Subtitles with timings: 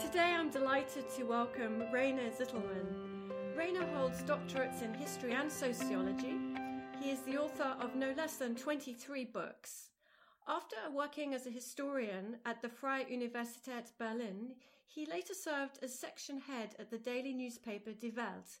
[0.00, 3.56] Today I'm delighted to welcome Rainer Zitelmann.
[3.56, 6.36] Rainer holds doctorates in history and sociology.
[7.00, 9.90] He is the author of no less than 23 books.
[10.46, 14.54] After working as a historian at the Freie Universität Berlin,
[14.86, 18.60] he later served as section head at the daily newspaper Die Welt.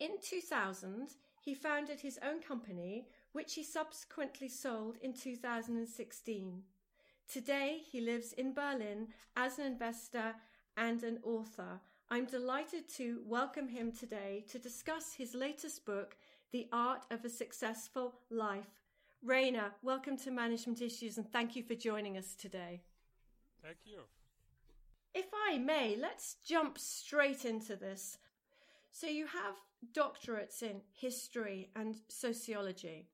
[0.00, 1.08] In 2000,
[1.40, 6.62] he founded his own company, which he subsequently sold in 2016.
[7.26, 10.34] Today, he lives in Berlin as an investor
[10.76, 11.80] and an author.
[12.10, 16.16] I'm delighted to welcome him today to discuss his latest book,
[16.52, 18.80] The Art of a Successful Life.
[19.22, 22.82] Rainer, welcome to Management Issues and thank you for joining us today.
[23.62, 24.00] Thank you.
[25.14, 28.18] If I may, let's jump straight into this.
[28.90, 29.54] So, you have
[29.92, 33.08] doctorates in history and sociology.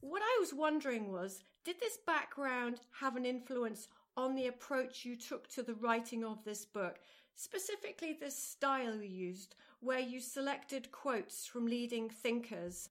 [0.00, 5.14] What I was wondering was did this background have an influence on the approach you
[5.14, 6.98] took to the writing of this book,
[7.36, 12.90] specifically the style you used, where you selected quotes from leading thinkers?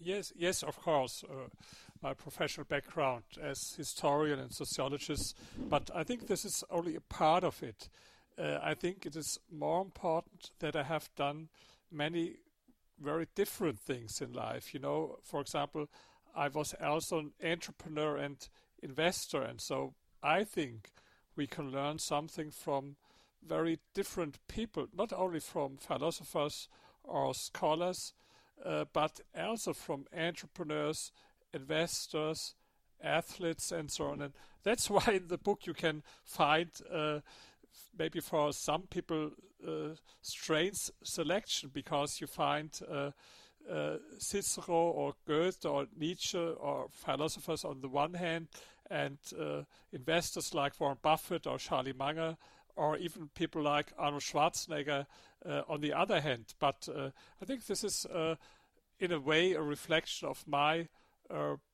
[0.00, 1.22] Yes, yes, of course.
[1.24, 1.48] Uh,
[2.02, 5.36] my professional background as historian and sociologist,
[5.70, 7.88] but I think this is only a part of it.
[8.36, 11.48] Uh, I think it is more important that I have done
[11.90, 12.34] many
[13.00, 14.74] very different things in life.
[14.74, 15.88] You know, for example,
[16.34, 18.36] I was also an entrepreneur and
[18.82, 20.90] investor, and so I think
[21.36, 22.96] we can learn something from
[23.46, 26.68] very different people, not only from philosophers
[27.04, 28.12] or scholars,
[28.64, 31.12] uh, but also from entrepreneurs,
[31.52, 32.54] investors,
[33.02, 34.22] athletes, and so on.
[34.22, 37.20] And that's why in the book you can find uh,
[37.98, 39.30] maybe for some people
[39.66, 43.10] uh, strange selection because you find uh,
[43.70, 48.48] uh, Cicero or Goethe or Nietzsche or philosophers on the one hand
[48.90, 52.36] and uh, investors like Warren Buffett or Charlie Munger
[52.76, 55.06] or even people like Arnold Schwarzenegger
[55.44, 56.54] uh, on the other hand.
[56.58, 57.10] But uh,
[57.40, 58.06] I think this is
[58.98, 60.88] in a way a reflection of my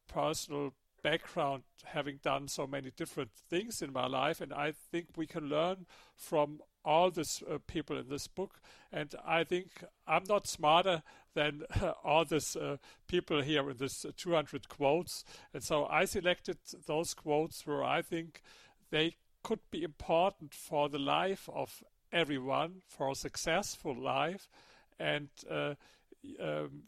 [0.09, 0.72] personal
[1.03, 5.49] background having done so many different things in my life and i think we can
[5.49, 5.87] learn
[6.17, 8.61] from all these uh, people in this book.
[8.93, 11.03] And i think i'm not smarter
[11.35, 12.77] than uh, all these uh,
[13.07, 15.25] people here in this 200 quotes.
[15.55, 18.43] And so i selected those quotes where i think
[18.91, 21.83] they could be important for the life of
[22.13, 24.49] everyone for a successful life.
[25.01, 25.75] And uh,
[26.41, 26.84] um,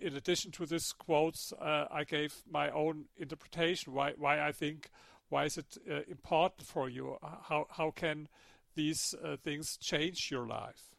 [0.00, 3.92] in addition to these quotes, uh, I gave my own interpretation.
[3.92, 4.90] Why, why I think,
[5.28, 7.16] why is it uh, important for you?
[7.22, 8.28] How, how can
[8.74, 10.94] these uh, things change your life?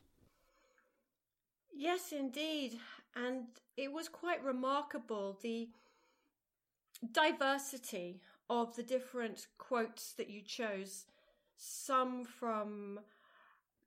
[1.73, 2.77] Yes, indeed,
[3.15, 3.45] and
[3.77, 5.69] it was quite remarkable the
[7.11, 11.05] diversity of the different quotes that you chose.
[11.55, 12.99] Some from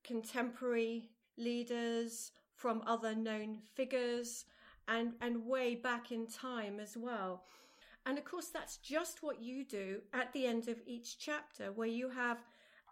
[0.05, 4.45] contemporary leaders, from other known figures
[4.89, 7.45] and, and way back in time as well.
[8.05, 11.89] And of course, that's just what you do at the end of each chapter, where
[11.89, 12.39] you have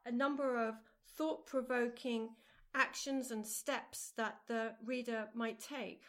[0.06, 0.74] a number of
[1.16, 2.30] thought provoking
[2.74, 6.02] actions and steps that the reader might take.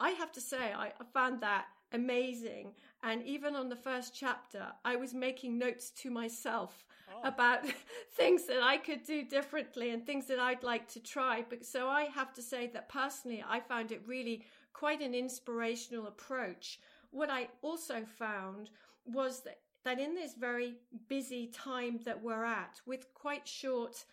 [0.00, 2.72] I have to say, I found that amazing.
[3.02, 7.26] And even on the first chapter, I was making notes to myself oh.
[7.26, 7.60] about
[8.12, 11.44] things that I could do differently and things that I'd like to try.
[11.48, 14.44] But so I have to say that personally, I found it really
[14.78, 16.78] quite an inspirational approach.
[17.10, 18.70] What I also found
[19.04, 20.74] was that, that in this very
[21.08, 24.04] busy time that we're at, with quite short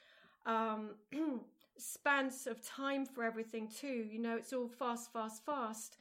[0.47, 0.95] um,
[1.77, 5.97] spans of time for everything, too, you know, it's all fast, fast, fast,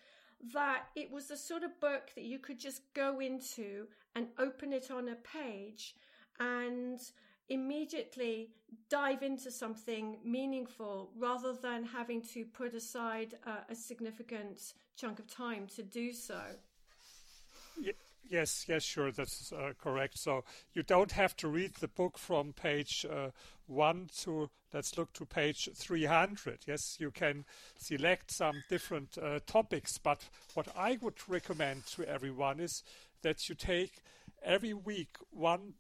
[0.55, 4.73] that it was the sort of book that you could just go into and open
[4.73, 5.95] it on a page
[6.41, 7.01] and
[7.49, 8.51] immediately
[8.89, 13.35] dive into something meaningful rather than having to put aside
[13.69, 16.41] a significant chunk of time to do so.
[18.31, 20.19] Yes, yes, sure, that's uh, correct.
[20.19, 23.31] So you don't have to read the book from page uh,
[23.67, 26.61] 1 to, let's look to page 300.
[26.67, 27.45] Yes, you can
[27.77, 32.83] select some different uh, topics, but what I would recommend to everyone is
[33.21, 33.93] that you take
[34.43, 35.75] every week one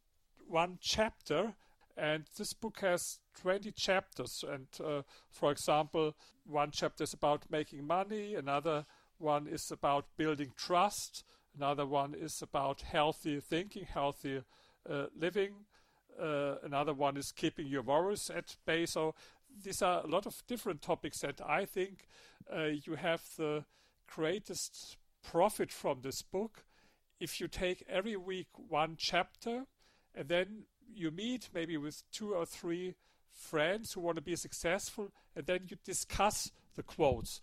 [0.47, 1.55] one chapter,
[1.97, 4.45] and this book has 20 chapters.
[4.49, 6.15] And uh, for example,
[6.45, 8.85] one chapter is about making money, another
[9.19, 11.25] one is about building trust,
[11.57, 14.43] another one is about healthy thinking, healthy
[14.89, 15.53] uh, living.
[16.21, 18.87] Uh, another one is keeping your worries at bay.
[18.87, 19.15] So
[19.63, 22.07] these are a lot of different topics that I think
[22.53, 23.65] uh, you have the
[24.07, 26.65] greatest profit from this book
[27.21, 29.65] if you take every week one chapter
[30.15, 32.95] and then you meet maybe with two or three
[33.33, 37.41] friends who want to be successful, and then you discuss the quotes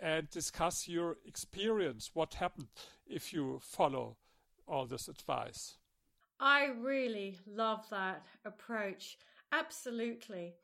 [0.00, 2.68] and discuss your experience, what happened
[3.06, 4.16] if you follow
[4.66, 5.76] all this advice.
[6.40, 9.18] I really love that approach.
[9.52, 10.54] Absolutely.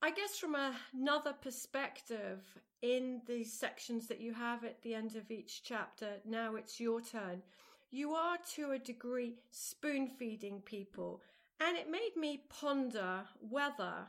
[0.00, 0.56] I guess from
[0.94, 2.44] another perspective,
[2.82, 7.00] in the sections that you have at the end of each chapter, now it's your
[7.00, 7.42] turn.
[7.90, 11.22] You are to a degree spoon feeding people,
[11.60, 14.08] and it made me ponder whether,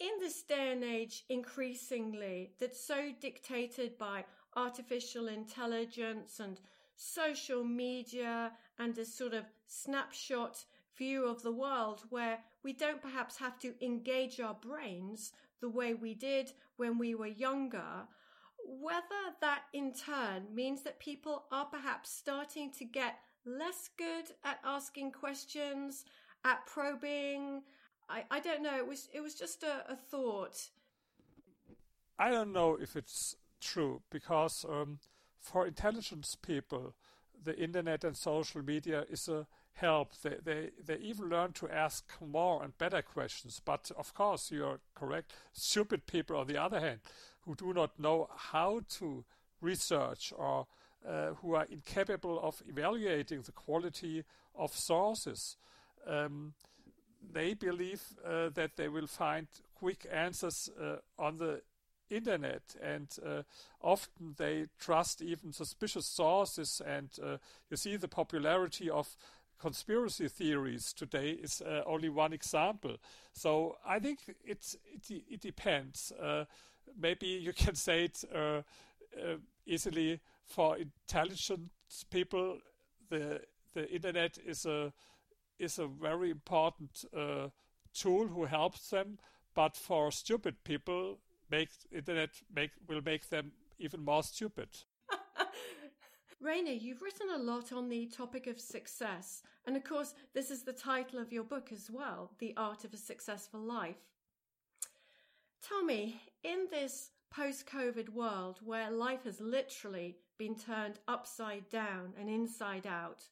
[0.00, 4.24] in this day and age, increasingly, that's so dictated by
[4.56, 6.60] artificial intelligence and
[6.96, 10.64] social media and a sort of snapshot
[10.96, 15.94] view of the world where we don't perhaps have to engage our brains the way
[15.94, 18.06] we did when we were younger,
[18.66, 24.58] whether that in turn means that people are perhaps starting to get less good at
[24.64, 26.04] asking questions,
[26.44, 27.62] at probing.
[28.08, 28.76] I, I don't know.
[28.76, 30.68] It was it was just a, a thought.
[32.18, 34.98] I don't know if it's true because um,
[35.40, 36.94] for intelligence people,
[37.42, 40.12] the internet and social media is a help.
[40.22, 43.60] They, they, they even learn to ask more and better questions.
[43.64, 45.32] But of course, you're correct.
[45.52, 47.00] Stupid people, on the other hand,
[47.40, 49.24] who do not know how to
[49.60, 50.66] research or
[51.06, 54.24] uh, who are incapable of evaluating the quality
[54.54, 55.56] of sources,
[56.06, 56.54] um,
[57.32, 61.62] they believe uh, that they will find quick answers uh, on the
[62.10, 62.62] internet.
[62.82, 63.42] And uh,
[63.80, 66.80] often they trust even suspicious sources.
[66.86, 67.38] And uh,
[67.70, 69.16] you see the popularity of
[69.58, 72.96] conspiracy theories today is uh, only one example.
[73.32, 76.12] So i think it's it, it depends.
[76.12, 76.44] Uh,
[77.00, 78.24] maybe you can say it
[79.66, 81.70] easily for intelligent
[82.10, 82.58] people.
[83.08, 83.40] The
[83.74, 84.92] the internet is a
[85.58, 87.48] is a very important uh,
[87.92, 89.18] tool who helps them
[89.54, 91.18] but for stupid people
[91.50, 94.68] make internet make will make them even more stupid.
[96.40, 100.62] Rainer, you've written a lot on the topic of success, and of course, this is
[100.62, 103.96] the title of your book as well, The Art of a Successful Life.
[105.66, 112.12] Tell me, in this post COVID world where life has literally been turned upside down
[112.20, 113.22] and inside out,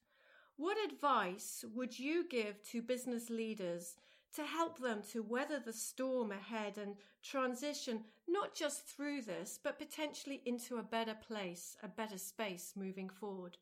[0.56, 3.96] what advice would you give to business leaders
[4.34, 9.78] to help them to weather the storm ahead and transition not just through this, but
[9.78, 13.58] potentially into a better place, a better space moving forward?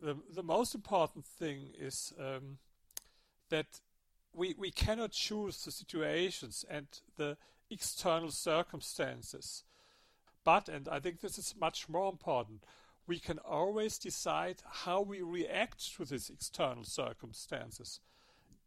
[0.00, 2.58] The, the most important thing is um,
[3.50, 3.80] that
[4.32, 6.86] we, we cannot choose the situations and
[7.16, 7.36] the
[7.70, 9.64] external circumstances.
[10.44, 12.64] But, and I think this is much more important,
[13.08, 18.00] we can always decide how we react to these external circumstances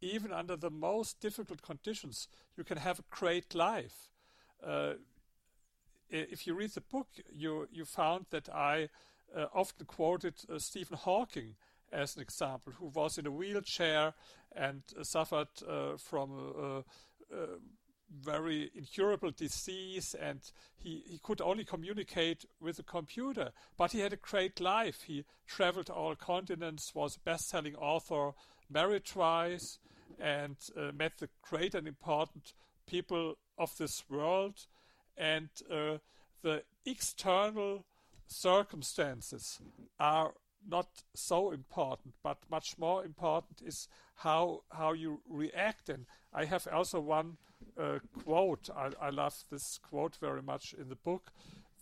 [0.02, 4.10] even under the most difficult conditions, you can have a great life.
[4.64, 4.94] Uh,
[6.10, 8.88] if you read the book, you you found that I
[9.34, 11.54] uh, often quoted uh, Stephen Hawking
[11.90, 14.14] as an example, who was in a wheelchair
[14.54, 16.84] and uh, suffered uh, from a,
[17.34, 17.46] a,
[18.20, 20.40] very incurable disease, and
[20.76, 23.50] he, he could only communicate with a computer.
[23.76, 25.02] But he had a great life.
[25.02, 28.32] He traveled all continents, was a best-selling author,
[28.70, 29.78] married twice,
[30.18, 32.52] and uh, met the great and important
[32.86, 34.66] people of this world,
[35.16, 35.98] and uh,
[36.42, 37.84] the external
[38.26, 39.60] circumstances
[39.98, 40.32] are
[40.68, 45.88] not so important, but much more important is how how you react.
[45.88, 47.36] And I have also one
[47.78, 48.70] uh, quote.
[48.74, 51.32] I, I, love this quote very much in the book.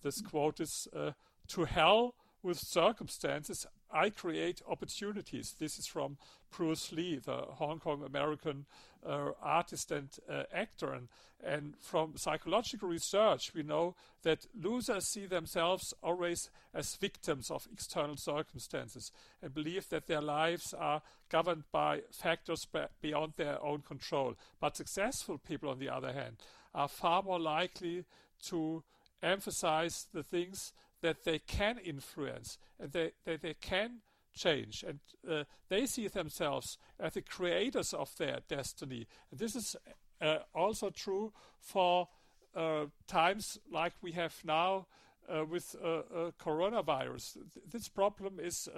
[0.03, 1.13] This quote is uh,
[1.49, 3.67] "To hell with circumstances.
[3.93, 5.55] I create opportunities.
[5.59, 6.17] This is from
[6.57, 8.67] Bruce Lee, the Hong Kong American
[9.07, 10.93] uh, artist and uh, actor.
[10.93, 11.09] And,
[11.45, 18.17] and from psychological research, we know that losers see themselves always as victims of external
[18.17, 19.11] circumstances
[19.43, 22.67] and believe that their lives are governed by factors
[23.01, 24.35] beyond their own control.
[24.61, 26.37] But successful people, on the other hand,
[26.75, 28.05] are far more likely
[28.47, 28.83] to
[29.23, 34.01] emphasize the things that they can influence and they, they, they can
[34.35, 39.07] change and uh, they see themselves as the creators of their destiny.
[39.31, 39.77] And this is
[40.21, 42.09] uh, also true for
[42.55, 44.87] uh, times like we have now
[45.29, 47.39] uh, with uh, uh, coronavirus.
[47.71, 48.69] This problem is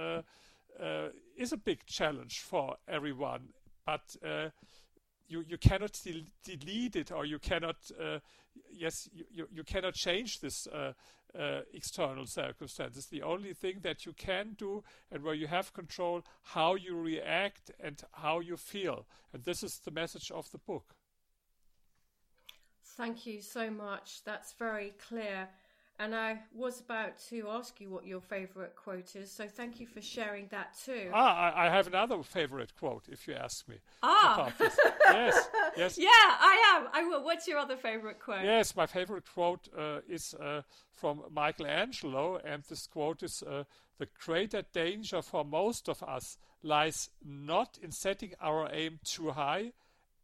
[1.36, 3.48] is a big challenge for everyone,
[3.86, 4.16] but
[5.28, 5.98] you you cannot
[6.44, 7.76] delete it or you cannot
[8.70, 10.68] yes you, you, you cannot change this
[11.38, 13.06] uh, external circumstances.
[13.06, 17.70] The only thing that you can do and where you have control, how you react
[17.80, 19.06] and how you feel.
[19.32, 20.94] And this is the message of the book.
[22.84, 24.22] Thank you so much.
[24.24, 25.48] That's very clear.
[26.02, 29.86] And I was about to ask you what your favorite quote is, so thank you
[29.86, 31.08] for sharing that too.
[31.14, 33.76] Ah, I, I have another favorite quote, if you ask me.
[34.02, 35.98] Ah, yes, yes.
[36.02, 36.88] Yeah, I am.
[36.92, 37.22] I will.
[37.22, 38.42] What's your other favorite quote?
[38.42, 43.62] Yes, my favorite quote uh, is uh, from Michelangelo, and this quote is uh,
[43.98, 49.70] The greater danger for most of us lies not in setting our aim too high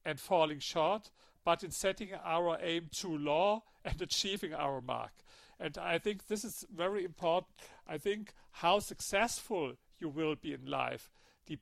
[0.04, 1.12] and falling short,
[1.44, 5.12] but in setting our aim too low and achieving our mark.
[5.60, 7.52] And I think this is very important.
[7.86, 11.10] I think how successful you will be in life
[11.46, 11.58] de-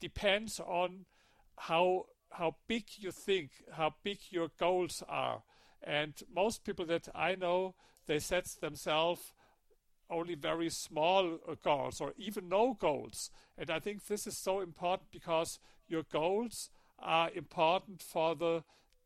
[0.00, 1.06] depends on
[1.56, 5.42] how how big you think, how big your goals are.
[5.82, 7.74] And most people that I know,
[8.06, 9.32] they set themselves
[10.10, 13.30] only very small uh, goals or even no goals.
[13.56, 18.64] And I think this is so important because your goals are important for the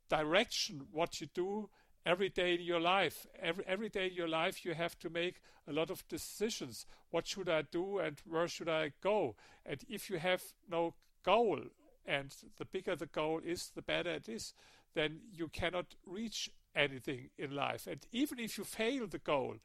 [0.08, 1.70] direction what you do
[2.04, 3.26] every day in your life.
[3.40, 6.86] Every every day in your life, you have to make a lot of decisions.
[7.10, 9.36] What should I do, and where should I go?
[9.64, 11.60] And if you have no goal,
[12.06, 14.54] and the bigger the goal is, the better it is,
[14.94, 17.86] then you cannot reach anything in life.
[17.86, 19.56] And even if you fail the goal,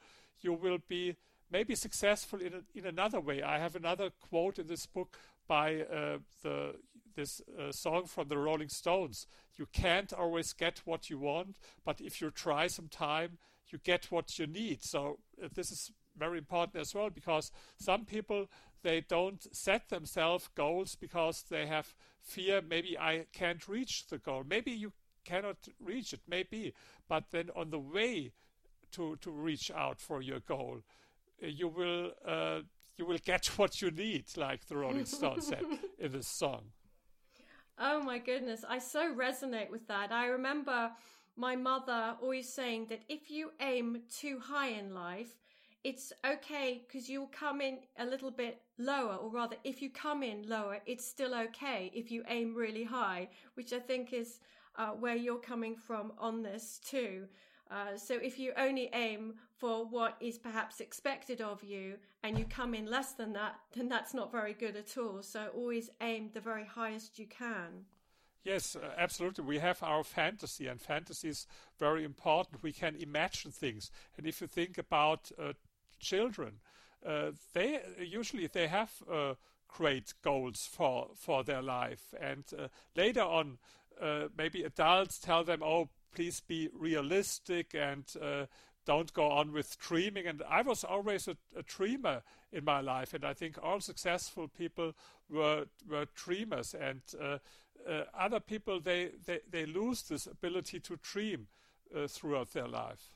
[0.41, 1.15] you will be
[1.50, 3.41] maybe successful in a, in another way.
[3.41, 5.17] I have another quote in this book
[5.48, 6.75] by uh, the
[7.18, 9.28] this uh, song from the Rolling Stones.
[9.58, 14.12] You can't always get what you want, but if you try some time, you get
[14.12, 14.84] what you need.
[14.84, 18.48] So uh, this is very important as well because some people
[18.84, 24.44] they don't set themselves goals because they have fear maybe I can't reach the goal.
[24.48, 24.94] Maybe you
[25.26, 26.74] cannot reach it, maybe,
[27.10, 28.32] but then on the way
[28.92, 30.84] to to reach out for your goal,
[31.44, 32.62] uh, you will uh,
[32.98, 35.66] you will get what you need, like the Rolling Stones said
[36.00, 36.72] in this song.
[37.79, 40.12] Oh my goodness, I so resonate with that.
[40.12, 40.91] I remember
[41.36, 45.38] my mother always saying that if you aim too high in life,
[45.84, 50.24] it's okay because you'll come in a little bit lower, or rather, if you come
[50.24, 54.39] in lower, it's still okay if you aim really high, which I think is
[54.75, 57.27] uh, where you're coming from on this too.
[57.70, 62.46] Uh, so if you only aim for what is perhaps expected of you and you
[62.46, 65.22] come in less than that, then that's not very good at all.
[65.22, 67.86] So always aim the very highest you can.
[68.44, 69.44] Yes, uh, absolutely.
[69.44, 71.48] We have our fantasy, and fantasy is
[71.78, 72.64] very important.
[72.64, 75.52] We can imagine things, and if you think about uh,
[76.00, 76.62] children,
[77.06, 79.34] uh, they usually they have uh,
[79.68, 82.46] great goals for for their life, and
[82.96, 83.58] later on,
[84.38, 88.48] maybe adults tell them, "Oh, please be realistic and uh,
[88.88, 90.26] don't go on with dreaming.
[90.26, 94.48] And I was always a, a, dreamer in my life, and I think all successful
[94.48, 94.94] people
[95.30, 96.74] were were dreamers.
[96.74, 97.38] And uh,
[97.88, 101.48] uh, other people they, they they lose this ability to dream
[101.96, 103.12] uh, throughout their life.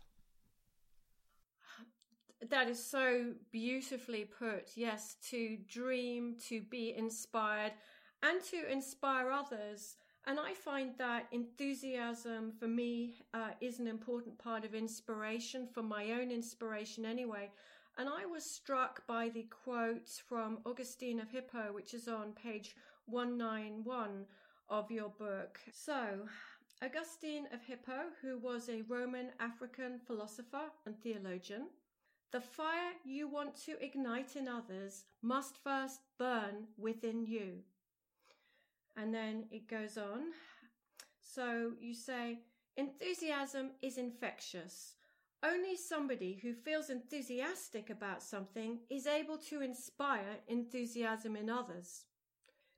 [2.50, 4.70] That is so beautifully put.
[4.75, 7.74] Yes, to dream, to be inspired,
[8.22, 9.96] and to inspire others.
[10.27, 15.81] And I find that enthusiasm for me uh, is an important part of inspiration, for
[15.81, 17.49] my own inspiration anyway.
[17.97, 22.75] And I was struck by the quote from Augustine of Hippo, which is on page
[23.07, 24.25] 191
[24.69, 25.59] of your book.
[25.73, 26.27] So,
[26.83, 31.67] Augustine of Hippo, who was a Roman African philosopher and theologian,
[32.31, 37.63] the fire you want to ignite in others must first burn within you.
[38.98, 40.31] And then it goes on.
[41.21, 42.39] So you say,
[42.77, 44.95] enthusiasm is infectious.
[45.43, 52.03] Only somebody who feels enthusiastic about something is able to inspire enthusiasm in others.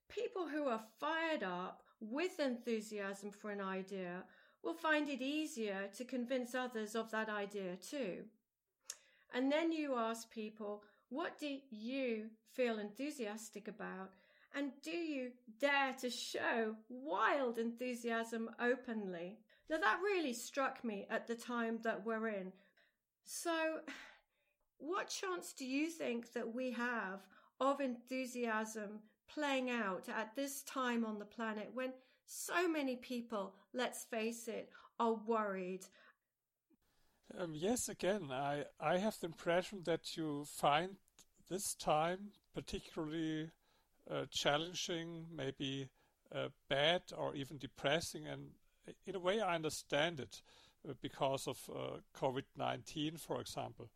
[0.08, 4.24] People who are fired up with enthusiasm for an idea
[4.64, 8.24] will find it easier to convince others of that idea too.
[9.34, 14.12] And then you ask people, what do you feel enthusiastic about?
[14.56, 19.40] And do you dare to show wild enthusiasm openly?
[19.70, 22.52] Now, that really struck me at the time that we're in.
[23.26, 23.80] So,
[24.78, 27.22] what chance do you think that we have
[27.60, 31.94] of enthusiasm playing out at this time on the planet when
[32.26, 34.70] so many people, let's face it,
[35.00, 35.86] are worried?
[37.38, 40.98] Um, yes, again, I, I have the impression that you find
[41.50, 43.50] this time particularly
[44.10, 45.90] uh, challenging, maybe
[46.34, 48.28] uh, bad or even depressing.
[48.28, 48.50] And
[49.06, 50.42] in a way, I understand it
[50.88, 53.90] uh, because of uh, COVID 19, for example.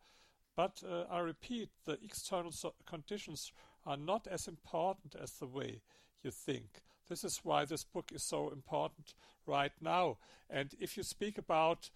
[0.56, 2.50] But I repeat, the external
[2.84, 3.52] conditions
[3.86, 5.82] are not as important as the way
[6.24, 6.82] you think.
[7.08, 9.14] This is why this book is so important
[9.46, 10.18] right now.
[10.50, 11.90] And if you speak about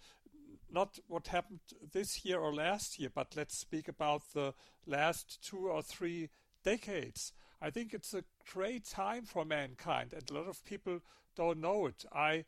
[0.71, 1.59] not what happened
[1.91, 4.53] this year or last year, but let's speak about the
[4.87, 6.29] last two or three
[6.63, 7.31] decades.
[7.63, 10.99] I think it's a great time for mankind, and a lot of people
[11.33, 12.03] don't know it.
[12.11, 12.43] I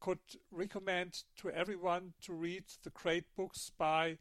[0.00, 0.18] could
[0.50, 4.18] recommend to everyone to read the great books by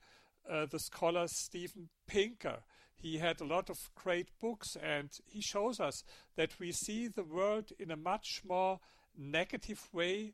[0.47, 2.59] uh, the scholar Steven Pinker.
[2.95, 6.03] He had a lot of great books, and he shows us
[6.35, 8.79] that we see the world in a much more
[9.17, 10.33] negative way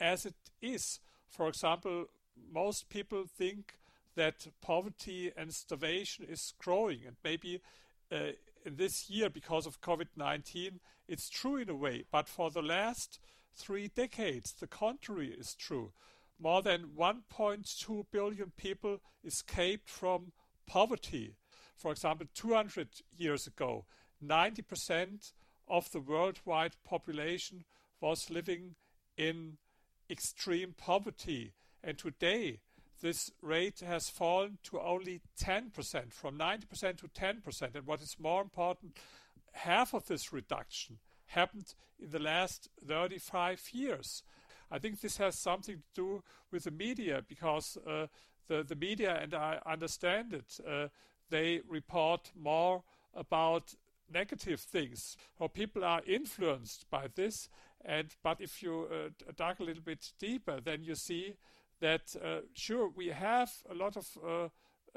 [0.00, 0.98] as it is.
[1.28, 2.06] For example,
[2.52, 3.74] most people think
[4.16, 7.60] that poverty and starvation is growing, and maybe
[8.10, 8.32] uh,
[8.64, 13.18] this year, because of COVID 19, it's true in a way, but for the last
[13.54, 15.92] three decades, the contrary is true.
[16.38, 20.32] More than 1.2 billion people escaped from
[20.66, 21.36] poverty.
[21.76, 23.86] For example, 200 years ago,
[24.24, 25.32] 90%
[25.68, 27.64] of the worldwide population
[28.00, 28.74] was living
[29.16, 29.58] in
[30.10, 31.54] extreme poverty.
[31.82, 32.60] And today,
[33.02, 37.74] this rate has fallen to only 10%, from 90% to 10%.
[37.74, 38.96] And what is more important,
[39.52, 44.22] half of this reduction happened in the last 35 years.
[44.70, 48.06] I think this has something to do with the media because uh,
[48.48, 50.88] the, the media, and I understand it, uh,
[51.28, 53.74] they report more about
[54.12, 55.16] negative things.
[55.38, 57.48] Or people are influenced by this.
[57.84, 61.34] And but if you uh, dive a little bit deeper, then you see
[61.82, 64.48] that uh, sure we have a lot of uh,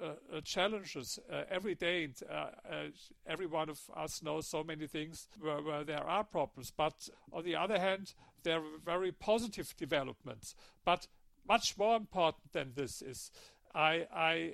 [0.02, 2.04] uh, uh challenges uh, every day.
[2.06, 2.94] And,
[3.28, 6.72] every one of us knows so many things where, where, there are problems.
[6.72, 8.14] But on the other hand,
[8.44, 10.56] there are very positive developments.
[10.86, 11.08] But
[11.48, 13.32] much more important than this is,
[13.74, 14.54] I, I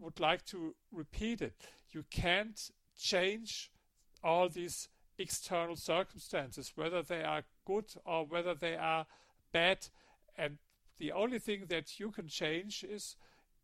[0.00, 1.54] would like to repeat it.
[1.92, 2.60] You can't
[2.98, 3.70] change
[4.24, 9.06] all these external circumstances, whether they are good or whether they are
[9.52, 9.86] bad.
[10.36, 10.58] And
[10.98, 13.16] the only thing that you can change is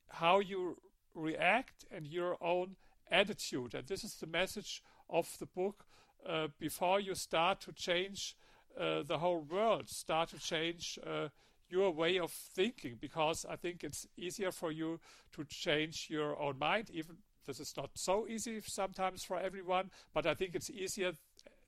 [0.08, 0.76] how you
[1.14, 2.76] react and your own
[3.10, 3.74] attitude.
[3.74, 5.84] And this is the message of the book.
[6.26, 8.36] Uh, before you start to change
[8.80, 11.28] uh, the whole world, start to change uh,
[11.68, 15.00] your way of thinking, because I think it's easier for you
[15.32, 16.90] to change your own mind.
[16.90, 17.16] Even
[17.46, 21.12] this is not so easy sometimes for everyone, but I think it's easier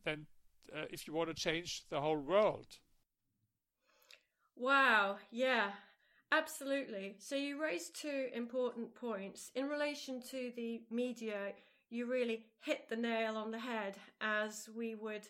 [0.04, 0.26] than
[0.74, 2.78] uh, if you want to change the whole world.
[4.56, 5.70] Wow, yeah,
[6.32, 7.16] absolutely.
[7.18, 9.50] So you raised two important points.
[9.54, 11.52] In relation to the media,
[11.90, 15.28] you really hit the nail on the head, as we would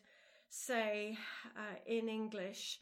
[0.49, 1.19] say
[1.57, 2.79] uh, in English.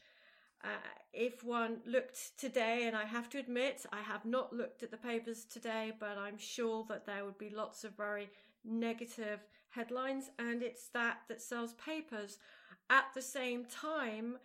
[0.63, 0.67] Uh,
[1.13, 4.97] if one looked today, and I have to admit, I have not looked at the
[4.97, 8.29] papers today, but I'm sure that there would be lots of very
[8.63, 12.37] negative headlines, and it's that that sells papers.
[12.89, 14.37] At the same time,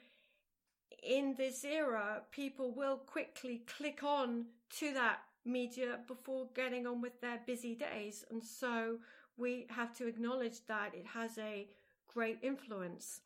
[1.03, 4.47] in this era, people will quickly click on
[4.79, 8.25] to that media before getting on with their busy days.
[8.31, 8.99] And so
[9.37, 11.67] we have to acknowledge that it has a
[12.09, 13.21] great influence.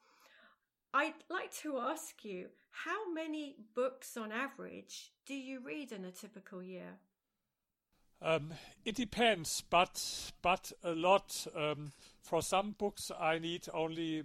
[0.92, 6.12] I'd like to ask you how many books on average do you read in a
[6.12, 6.98] typical year?
[8.22, 11.46] Um, it depends, but but a lot.
[11.54, 14.24] Um, for some books, I need only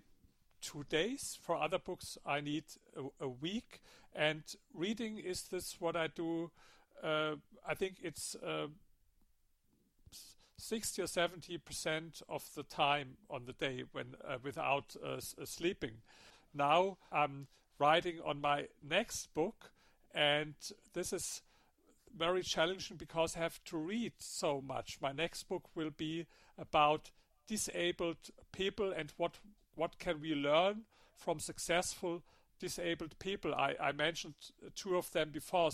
[0.62, 1.38] two days.
[1.42, 3.82] For other books, I need a, a week.
[4.16, 4.44] And
[4.74, 6.52] reading is this what I do.
[7.04, 7.36] Uh,
[7.68, 8.68] I think it's uh,
[10.58, 15.46] 60 or 70 percent of the time on the day when uh, without uh, uh,
[15.46, 16.02] sleeping.
[16.54, 19.72] Now I'm writing on my next book,
[20.14, 20.56] and
[20.94, 21.42] this is
[22.16, 24.98] very challenging because I have to read so much.
[25.02, 26.26] My next book will be
[26.58, 27.12] about
[27.48, 28.18] disabled
[28.52, 29.40] people and what
[29.80, 30.82] what can we learn
[31.16, 32.22] from successful
[32.60, 33.56] disabled people?
[33.56, 34.36] I, I mentioned
[34.76, 35.70] two of them before.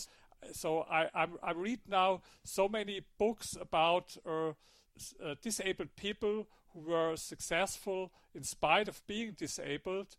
[0.53, 6.81] So I, I'm, I read now so many books about uh, uh, disabled people who
[6.81, 10.15] were successful in spite of being disabled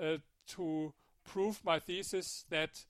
[0.00, 0.92] uh, to
[1.24, 2.84] prove my thesis that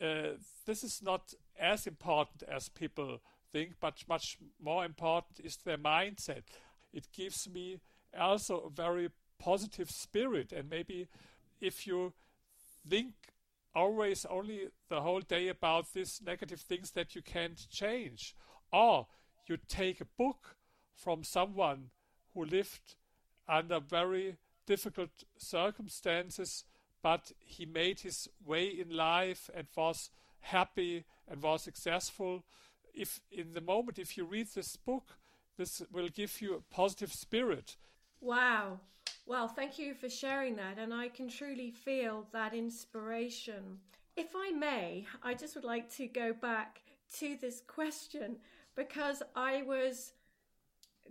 [0.00, 0.36] uh,
[0.66, 3.20] this is not as important as people
[3.52, 6.42] think, but much more important is their mindset.
[6.92, 7.78] It gives me
[8.18, 9.10] also a very
[9.42, 10.52] positive spirit.
[10.52, 11.08] And maybe
[11.60, 12.12] if you
[12.88, 13.14] think
[13.74, 18.34] always only the whole day about these negative things that you can't change,
[18.72, 19.06] or
[19.46, 20.56] you take a book
[20.94, 21.90] from someone
[22.34, 22.96] who lived
[23.48, 26.64] under very difficult circumstances,
[27.02, 32.44] but he made his way in life and was happy and was successful.
[32.94, 35.16] If in the moment, if you read this book,
[35.56, 37.76] this will give you a positive spirit.
[38.22, 38.78] Wow.
[39.26, 40.78] Well, thank you for sharing that.
[40.78, 43.78] And I can truly feel that inspiration.
[44.16, 46.82] If I may, I just would like to go back
[47.18, 48.36] to this question
[48.76, 50.12] because I was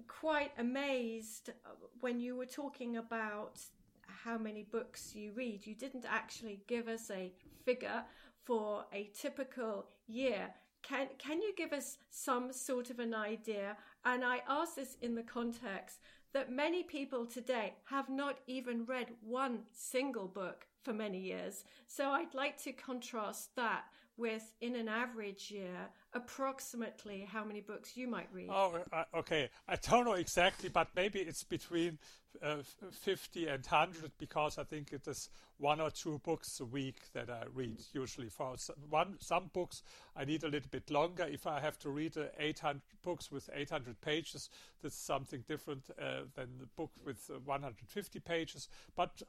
[0.07, 1.69] quite amazed uh,
[1.99, 3.59] when you were talking about
[4.07, 5.67] how many books you read.
[5.67, 7.33] You didn't actually give us a
[7.65, 8.03] figure
[8.43, 10.49] for a typical year.
[10.81, 13.75] Can can you give us some sort of an idea?
[14.05, 15.99] And I ask this in the context
[16.33, 21.63] that many people today have not even read one single book for many years.
[21.87, 23.83] So I'd like to contrast that
[24.17, 28.49] with in an average year approximately how many books you might read.
[28.51, 28.77] Oh,
[29.15, 29.49] okay.
[29.67, 31.97] I don't know exactly, but maybe it's between
[32.41, 32.57] uh,
[32.91, 37.29] 50 and 100 because I think it is one or two books a week that
[37.29, 38.29] I read usually.
[38.29, 38.55] For
[38.89, 39.83] one, some books
[40.15, 41.23] I need a little bit longer.
[41.23, 44.49] If I have to read uh, 800 books with 800 pages,
[44.81, 48.67] that's something different uh, than the book with uh, 150 pages.
[48.95, 49.21] But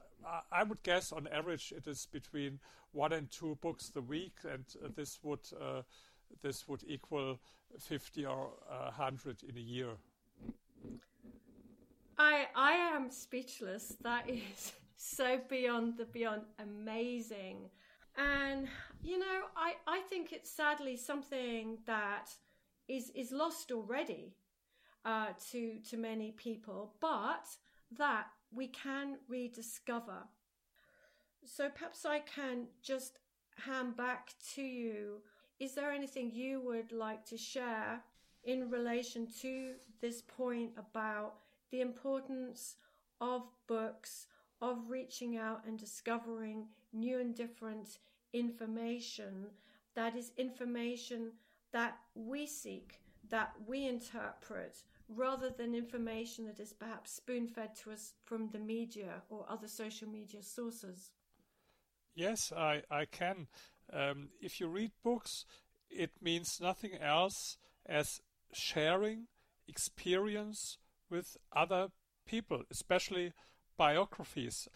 [0.51, 2.59] I would guess on average it is between
[2.91, 5.47] one and two books a week, and uh, this would
[6.41, 7.39] this would equal
[7.79, 9.91] 50 or 100 in a year.
[12.17, 13.95] I I am speechless.
[14.01, 17.69] That is so beyond the beyond amazing.
[18.17, 18.67] And
[19.01, 22.29] you know, I, I think it's sadly something that
[22.87, 24.35] is is lost already
[25.05, 27.45] uh, to to many people, but
[27.97, 30.27] that we can rediscover.
[31.45, 33.19] So perhaps I can just
[33.65, 35.21] hand back to you
[35.59, 38.01] is there anything you would like to share
[38.43, 41.35] in relation to this point about
[41.71, 42.75] the importance
[43.21, 44.27] of books,
[44.61, 47.99] of reaching out and discovering new and different
[48.33, 49.45] information
[49.95, 51.31] that is information
[51.71, 57.91] that we seek, that we interpret, rather than information that is perhaps spoon fed to
[57.91, 61.11] us from the media or other social media sources?
[62.15, 63.47] Yes, I, I can.
[63.91, 65.45] Um, if you read books,
[65.89, 68.21] it means nothing else as
[68.53, 69.27] sharing
[69.67, 70.77] experience
[71.09, 71.87] with other
[72.25, 73.33] people, especially
[73.77, 74.67] biographies.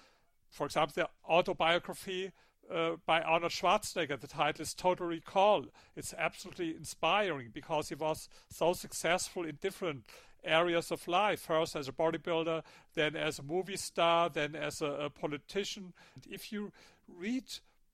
[0.50, 2.32] For example, the autobiography
[2.74, 4.20] uh, by Arnold Schwarzenegger.
[4.20, 5.66] The title is Total Recall.
[5.96, 10.06] It's absolutely inspiring because he was so successful in different
[10.44, 11.42] areas of life.
[11.42, 15.94] First as a bodybuilder, then as a movie star, then as a, a politician.
[16.30, 16.72] If you
[17.08, 17.46] read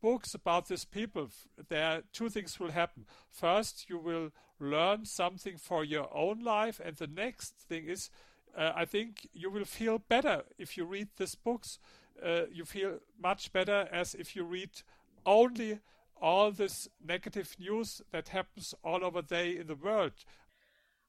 [0.02, 1.30] books about these people,
[1.70, 3.06] there two things will happen.
[3.32, 8.10] First, you will learn something for your own life, and the next thing is,
[8.56, 11.80] uh, I think you will feel better if you read these books.
[12.22, 14.70] Uh, you feel much better as if you read
[15.26, 15.80] only
[16.22, 20.14] all this negative news that happens all over the in the world.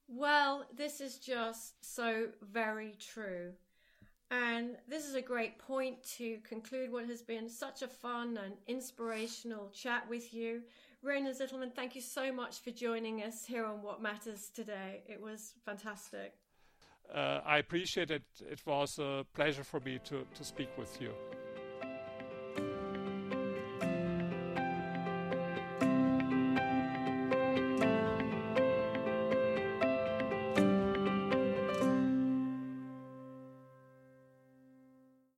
[0.09, 3.53] Well, this is just so very true.
[4.31, 8.55] And this is a great point to conclude what has been such a fun and
[8.67, 10.63] inspirational chat with you.
[11.03, 15.03] Rainer Zitelmann, thank you so much for joining us here on What Matters today.
[15.07, 16.35] It was fantastic.
[17.13, 18.23] Uh, I appreciate it.
[18.41, 21.11] It was a pleasure for me to, to speak with you.